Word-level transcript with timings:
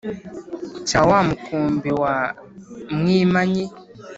Cya 0.87 1.01
wa 1.09 1.19
mukumbi 1.29 1.89
wa 2.01 2.15
Mwimanyi 2.97 3.65